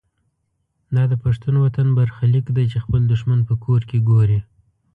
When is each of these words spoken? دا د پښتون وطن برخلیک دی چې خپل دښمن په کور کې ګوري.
دا 0.95 1.03
د 1.11 1.13
پښتون 1.23 1.55
وطن 1.65 1.87
برخلیک 1.99 2.45
دی 2.55 2.65
چې 2.71 2.77
خپل 2.85 3.01
دښمن 3.11 3.39
په 3.49 3.53
کور 3.63 3.81
کې 3.89 3.97
ګوري. 4.09 4.39